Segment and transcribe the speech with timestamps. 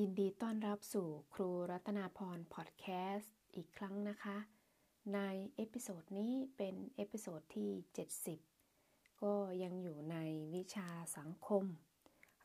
[0.00, 4.36] ยินดีต้อนรับสู่ครูรัตนาพรพอดแคสต์อีกครั้งนะคะ
[5.14, 5.20] ใน
[5.56, 7.70] episode นี้เป็น episode ที่
[8.44, 10.16] 70 ก็ยังอยู่ใน
[10.54, 10.88] วิชา
[11.18, 11.64] สังคม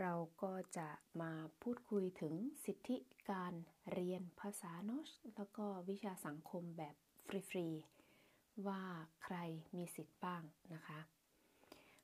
[0.00, 0.88] เราก็จะ
[1.22, 1.32] มา
[1.62, 2.96] พูดคุยถึงสิทธิ
[3.30, 3.54] การ
[3.92, 6.94] เรียนภาษา norsk แล้วก็วิชาสังคมแบบ
[7.50, 8.82] ฟรีๆ ว่า
[9.24, 9.36] ใคร
[9.76, 10.42] มีสิทธิ์บ้าง
[10.74, 11.00] นะคะ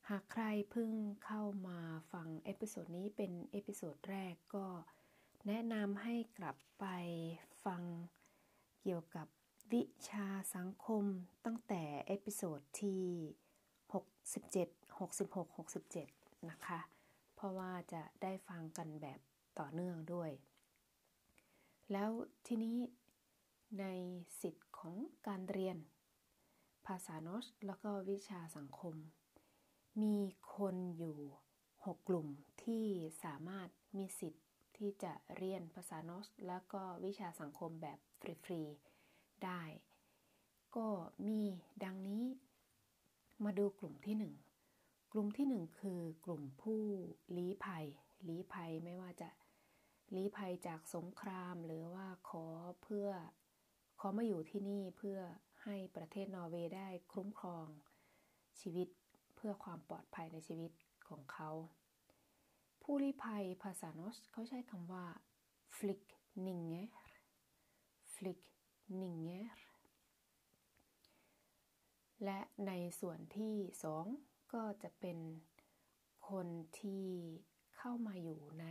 [0.09, 0.93] หากใครเพิ่ง
[1.25, 1.79] เข้ามา
[2.13, 4.67] ฟัง episode นี้เป็น episode แรกก็
[5.49, 6.87] แนะนำให้กลับไป
[7.65, 7.83] ฟัง
[8.83, 9.27] เกี่ยวกับ
[9.73, 11.05] วิชาสังคม
[11.45, 13.05] ตั้งแต่ episode ที่
[14.11, 15.57] 67 66
[15.99, 16.81] 67 นะคะ
[17.35, 19.21] เพราะว่าจะได้ฟังกันแบบ
[19.59, 20.31] ต่อเนื่องด้วย
[21.93, 22.11] แล้ว
[22.47, 22.79] ทีนี้
[23.81, 23.87] ใน
[24.41, 24.95] สิทธิ์ของ
[25.27, 25.77] การเรียน
[26.87, 28.95] ภาษาโนชแล้วก็วิชาสังคม
[30.03, 30.17] มี
[30.57, 31.19] คนอยู่
[31.65, 32.29] 6 กลุ่ม
[32.65, 32.85] ที่
[33.25, 34.42] สามารถมีสิทธิ์
[34.83, 37.99] ที่จะเรียนภาษาโนสแล้วก็วิชาสังคมแบบ
[38.45, 39.63] ฟรีๆได้
[40.77, 40.89] ก็
[41.29, 41.43] มี
[41.85, 42.25] ดังนี้
[43.45, 44.17] มาดูกลุ่มที่
[44.65, 46.83] 1 กลุ่มที่ 1 คือกลุ่มผู้
[47.37, 47.87] ลี้ภัย
[48.29, 49.29] ลี้ภัยไม่ว่าจะ
[50.15, 52.45] ลี้ภัยจากสงครามหรือว่าขอ
[52.83, 53.09] เพื่อ
[54.01, 55.19] ขอมาอยู่ที่นี่เพื่อ
[55.63, 57.67] ให้ประเทศนอร์เวย์ได้คุ้มครอง
[58.61, 58.89] ชีวิต
[59.37, 60.73] เพื่อความปลอดภัยในชีวิต
[61.09, 61.51] ของเขา
[62.83, 65.07] ผู้ลี้ภัยภาษาโนสเขาใช้คำว่า
[65.77, 66.03] f l i k
[66.47, 66.87] n i n g e r
[68.15, 68.39] f l i k
[69.01, 69.59] n i n g e r
[72.25, 74.07] และในส่วนที่สอง
[74.53, 75.19] ก็จะเป็น
[76.31, 76.49] คน
[76.81, 77.07] ที่
[77.77, 78.67] เข้ามาอยู่ใน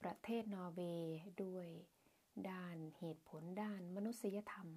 [0.00, 1.68] ประเทศนอร์เวย์ด้วย
[2.50, 4.68] ด้านเหตุผลด้านมนุษยธรรม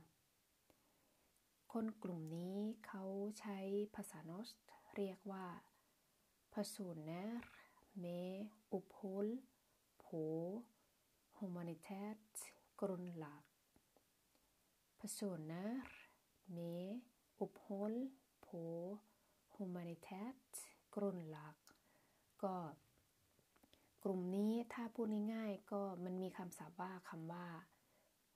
[1.74, 3.04] คนกลุ่มนี้เขา
[3.40, 3.60] ใช้
[3.96, 4.50] ภาษาโนส
[4.96, 5.46] เรียกว่า
[6.54, 7.30] personer
[8.04, 9.32] med opphold
[10.04, 10.24] på
[11.40, 12.34] humanitært
[12.78, 13.44] grunnlag.
[15.00, 15.70] Personer
[16.46, 17.02] med
[17.46, 17.98] opphold
[18.48, 18.64] på
[19.58, 20.52] humanitært
[20.96, 21.58] grunnlag
[22.44, 22.58] ก็
[24.04, 27.48] กลุ่มนี้ถ้าพูดง่ายๆก็มันมีคำศัพท์ว่าคำว่า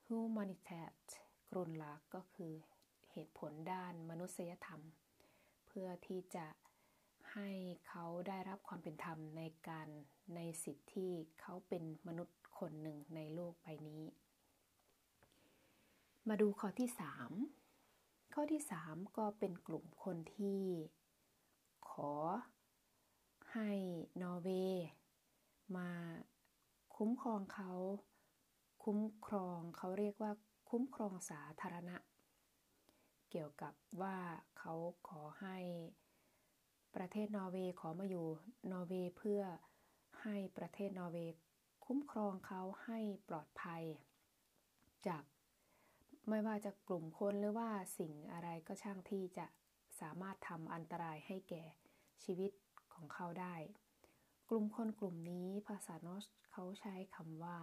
[0.06, 1.06] humanitært
[1.52, 2.54] grundlag ก็คือ
[3.12, 4.82] เหตุผลด้านมนุษยธรรม
[5.68, 6.46] เพื่อที่จะ
[7.34, 7.50] ให้
[7.88, 9.88] เขาได้รับความเป็นธรรมในการ
[10.36, 11.12] ในสิทธิที่
[11.42, 14.04] เขาเป็นมนุษย์คนหนึ่งในโลกใบนี้
[16.28, 16.90] มาดูข้อที่
[17.62, 20.62] 3 ข้อที่ 3 ก็เป็นกลุ่มคนที่
[21.90, 22.14] ขอ
[23.54, 23.72] ให้
[24.22, 24.88] นอร์เวย์
[25.78, 25.90] มา
[26.96, 27.74] คุ้มครองเขา
[28.84, 30.32] คุ้มครองเขาเรียกว่า
[30.70, 31.98] คุ้มครองสาธารณะ
[33.30, 34.18] เกี่ยวกับว่า
[34.60, 34.74] เขา
[35.08, 35.58] ขอให้
[36.96, 38.28] ประเทศนอร์เวย์ขอมาอยู่
[38.72, 39.42] นอร์เวย์เพื่อ
[40.22, 41.36] ให้ประเทศนอร์เวย์
[41.86, 43.84] คุ้มครองเขาให้ปลอดภัย
[45.08, 45.24] จาก
[46.30, 49.46] ไม่ว่าจะกลุ่มคนหรือว่าสิ่งอะไรก็ช่างที่จะ
[50.00, 51.64] สามารถทำอันตรายให้แก่
[52.24, 52.52] ชีวิต
[52.94, 53.56] ของเขาได้
[54.50, 57.58] กลุ่มคนกลุ่มนี้ภาษาโนสเขาใช้คำว่า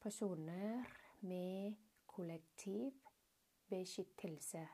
[0.00, 0.72] personer
[1.30, 1.66] med
[2.12, 2.92] kollektiv
[3.70, 4.64] beskyttelse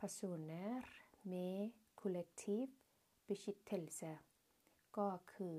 [0.00, 0.74] personer
[1.32, 1.60] med
[2.00, 2.66] kollektiv
[3.26, 4.12] beskyttelse
[4.98, 5.56] ก็คือ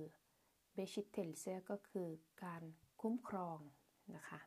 [0.75, 2.09] beskyttelse ก็คือ
[2.43, 2.63] การ
[3.01, 3.59] คุ้มครอง
[4.15, 4.39] นะคะ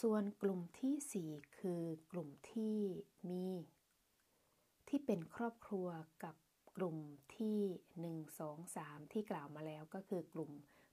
[0.00, 2.78] ส่วนกลุ่มที่ 4 คือกลุ่มที่
[3.30, 3.46] มี
[4.88, 5.88] ที่เป็นครอบครัว
[6.24, 6.34] กับ
[6.76, 6.96] กลุ่ม
[7.36, 7.58] ที่
[8.02, 10.50] 1 2 3 ที่กล่าวมาแล้วก็คือกลุ่ม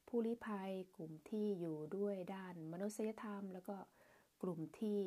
[0.08, 3.78] ผู้ลี้ภัย กลุ่มที่อยู่ด้วยด้านมนุษยธรรม แล้วก็
[4.41, 5.00] กลุ่มที่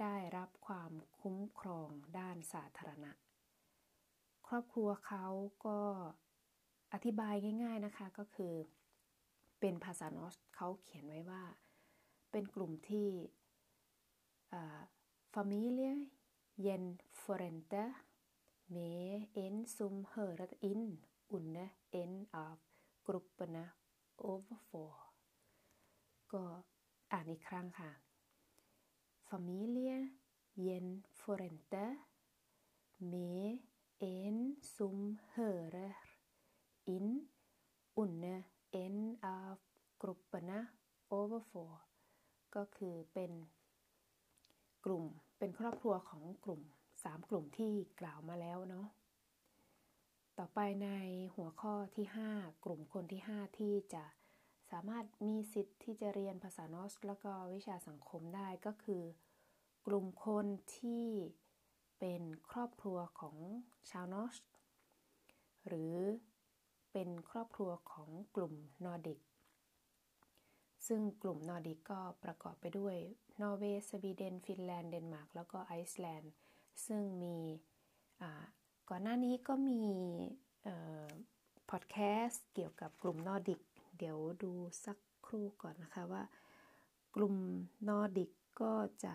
[0.00, 1.88] ได้รับความคุ้มครอง
[2.18, 3.12] ด้านสาธารณะ
[4.46, 5.26] ครอบครัวเขา
[5.66, 5.80] ก็
[6.92, 8.54] อธิบายง่าย ๆนะคะก็คือ
[9.60, 11.42] เป็นภาษาโนสเขาเขียนไว้ว่า
[12.30, 13.08] เป็นกลุ่มที่
[15.34, 15.92] familie
[16.64, 17.84] jen forente
[18.74, 18.90] me
[19.44, 20.84] en som hører inn
[21.36, 21.68] under
[22.02, 22.12] en
[22.44, 22.58] av
[23.06, 23.64] gruppene
[24.32, 24.94] overfor
[26.32, 26.44] ก็
[27.12, 27.90] อ่านอีกครั้งค่ะ
[29.28, 29.96] familie
[30.56, 31.96] gjenforente
[32.98, 33.58] med
[34.00, 35.92] en som hører
[36.84, 37.10] inn
[37.96, 38.42] under
[38.72, 39.58] en av
[40.00, 40.60] gruppene
[41.10, 41.76] overfor
[42.56, 43.32] ก็คือเป็น
[44.84, 45.04] กลุ่ม
[45.38, 46.62] เป็นครอบครัวของกลุ่ม
[47.04, 48.88] สามกลุ่มที่กล่าวมาแล้วเนาะ
[50.38, 50.88] ต่อไปใน
[51.34, 54.04] หัวข้อที่ 5 กลุ่มคนที่ 5 ที่จะ
[54.70, 59.02] สามารถมีสิทธิ์ที่จะเรียนภาษา norsk แล้วก็วิชาสังคมได้ก็คือ
[59.86, 61.06] กลุ่มคนที่
[61.98, 63.36] เป็นครอบครัวของ
[63.90, 64.36] ชาว norsk
[65.66, 65.94] หรือ
[66.92, 68.54] เป็นครอบครัวของกลุ่ม
[68.84, 69.20] นอร์ดิก
[70.86, 72.96] ซึ่งกลุ่มนอร์ดิกก็ประกอบไปด้วย
[73.42, 76.32] นอร์เวย์ สวีเดน ฟินแลนด์ เดนมาร์ก แล้วก็ไอซ์แลนด์
[76.86, 77.38] ซึ่งมี
[78.88, 79.82] ก่อนหน้านี้ก็มี
[81.70, 83.60] พอดแคสต์เกี่ยวกับกลุ่มนอร์ดิก
[83.98, 84.52] เดี๋ยวดู
[84.84, 86.22] สักครู่ก่อนนะคะว่า
[87.16, 87.36] กลุ่ม
[87.88, 88.30] นอร์ดิก
[88.60, 88.72] ก็
[89.04, 89.14] จะ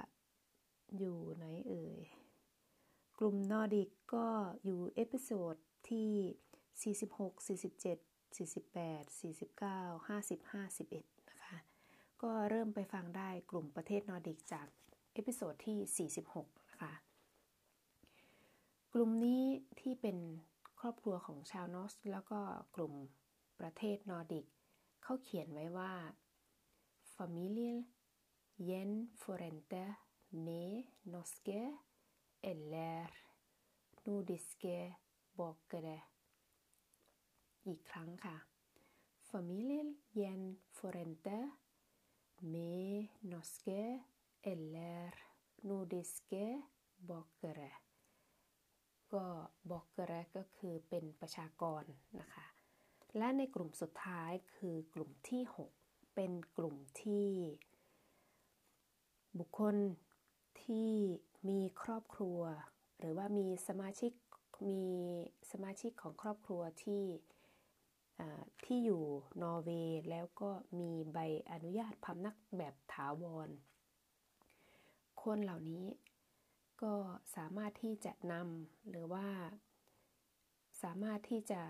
[0.97, 2.03] อยู่ไหนเอ่ย
[3.19, 4.27] กลุ่มนอร์ดิกก็
[4.63, 5.55] อยู่ episode
[5.89, 7.97] ที่ 46 47
[8.37, 11.57] 48 49 50 51 นะคะ
[12.21, 14.67] ก็เริ่มไปฟังได้กลุ่มประเทศนอร์ดิกจาก
[15.13, 16.93] episode ที่ 46 นะคะ
[18.93, 19.43] กลุ่มนี้
[19.79, 20.17] ที่เป็น
[20.79, 22.39] ครอบครัวของชาว norsk แล้วก็
[22.75, 22.93] กลุ่ม
[23.59, 24.45] ประเทศนอร์ดิก
[25.05, 25.93] เขาเขียนไว้ว่า
[27.15, 29.83] Familiegjenforente
[30.45, 30.83] med
[31.13, 31.61] norske
[32.51, 33.09] eller
[34.05, 34.77] nordiske
[35.37, 35.99] borgere
[37.67, 38.37] อีกครั้งค่ะ
[39.29, 39.89] Familien
[40.19, 41.37] gjenforente
[42.53, 43.83] med norske
[44.51, 45.11] eller
[45.69, 46.45] nordiske
[47.09, 47.71] borgere
[49.13, 49.25] ก็
[49.69, 51.83] บอกกระก็คือเป็นประชากร
[52.19, 52.52] นะคะ
[53.17, 55.41] และในกลุ่มสุดท้ายคือกลุ่มที่
[55.75, 57.29] 6 เป็นกลุ่มที่
[59.39, 59.75] บุคคล
[60.63, 60.91] ที่
[61.49, 62.39] มีครอบครัว
[62.99, 64.11] หรือว่ามีสมาชิก
[64.69, 64.83] มี
[65.51, 67.03] สมาชิกของครอบครัวที่
[68.65, 69.03] ที่อยู่
[69.41, 70.49] นอร์เวย์แล้วก็
[70.79, 71.17] มีใบ
[71.51, 73.49] อนุญาตพำนักแบบถาวร
[75.23, 75.85] คนเหล่านี้
[76.83, 76.95] ก็
[77.35, 79.27] สามารถที่จะนำหรือว่า
[80.83, 81.61] สามารถที่จะ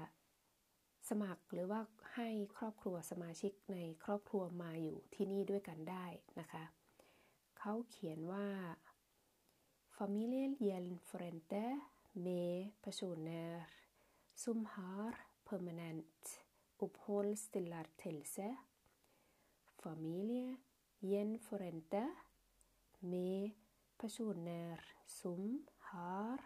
[1.09, 1.81] สมัครหรือว่า
[2.13, 6.05] ให้ครอบครัวสมาชิกในครอบครัวมาอยู่ที่นี่ด้วยกันได้
[6.39, 6.63] นะคะ
[7.57, 8.47] เขาเขียนว่า
[9.97, 11.79] Familien gjenforente
[12.13, 13.63] med personer
[14.33, 15.13] som har
[15.49, 16.41] permanent
[16.79, 18.47] oppholdstillatelse.
[19.83, 20.57] Familie
[20.99, 22.03] gjenforente
[23.01, 23.51] med
[23.97, 26.39] personer som har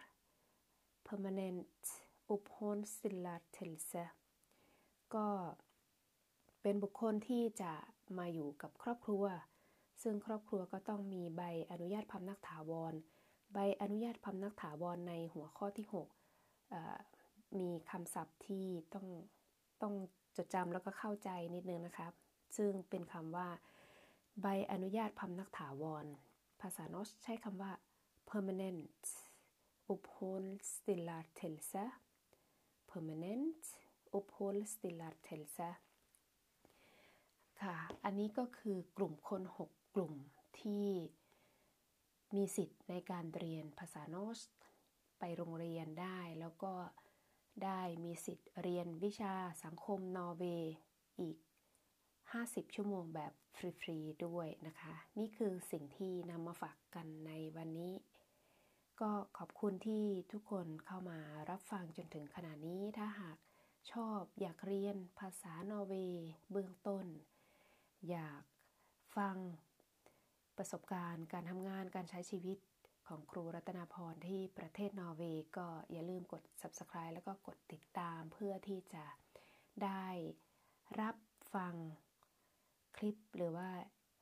[1.02, 1.82] permanent
[2.26, 4.04] oppholdstillatelse
[5.14, 5.26] ก็
[6.62, 7.72] เป็นบุคคลที่จะ
[8.18, 9.24] มาอยู่กับครอบครัว
[10.02, 12.94] ซึ่งครอบครัวก็ต้องมีใบอนุญาตพำนักถาวร
[13.52, 15.86] ใบอนุญาตพำนักถาวรในหัวข้อที่
[16.52, 19.06] 6มีคำศัพท์ที่ต้อง
[19.82, 19.94] ต้อง
[20.36, 22.12] จดจำแล้วก็เข้าใจนิดนึงนะครับ
[22.56, 23.48] ซึ่งเป็นคำว่า
[24.42, 26.04] ใบอนุญาตพำนักถาวร
[26.60, 27.72] ภาษาโนสใช้คำว่า
[28.30, 29.02] permanent
[29.92, 31.84] uppehållstilllatelse
[32.90, 33.62] permanent
[34.16, 35.70] uppehållstilllatelse
[37.62, 40.14] ค่ะ อันนี้ก็คือกลุ่มคน 6 กลุ่ม
[40.60, 40.86] ที่
[42.34, 44.40] มีสิทธิ์ในการเรียนภาษาโนส
[45.18, 46.72] ไปโรงเรียนได้แล้วก็
[47.64, 49.34] ได้มีสิทธิ์เรียนวิชา
[49.64, 50.74] สังคมนอร์เวย์
[51.20, 51.36] อีก
[52.06, 57.94] 50 ชั่วโมงแบบฟรีๆด้วยนะคะ นี่คือสิ่งที่นำมาฝากกันในวันนี้
[59.00, 61.18] ก็ขอบคุณที่ทุกคนเข้ามา
[61.50, 63.36] รับฟังจนถึงขณะนี้ถ้าหาก
[63.92, 67.06] ชอบอยากเรียนภาษานอร์เวย์เบื้องต้น
[68.10, 68.42] อยาก
[69.16, 69.36] ฟัง
[70.56, 72.58] ประสบการณ์ การทำงานการใช้ชีวิต
[73.08, 79.06] ของครูรัตนาพรที่ประเทศนอร์เวย์ก็อย่าลืมกด subscribe แล้วก็กดติดตามเพื่อที่จะ
[79.84, 80.06] ได้
[81.00, 81.16] รับ
[81.54, 81.74] ฟัง
[82.96, 83.68] คลิปหรือว่า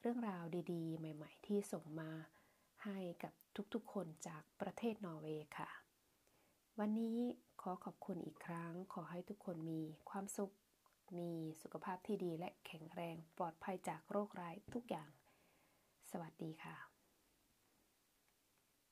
[0.00, 2.10] เรื่องราวดีๆ ใหม่ ๆ ที่ส่งมา
[2.84, 3.32] ให้กับ
[3.75, 5.86] ทุกๆคนจากประเทศนอร์เวย์ค่ะ
[6.80, 7.18] วันนี้
[7.62, 9.80] ขอขอบคุณอีกครั้ง ขอให้ทุกคนมี
[10.11, 10.52] ความสุข
[11.18, 11.30] มี
[11.62, 15.11] สุขภาพที่ดีและแข็งแรงปลอดภัยจากโรคร้ายทุกอย่าง
[16.11, 16.95] สวัสดีค่ะ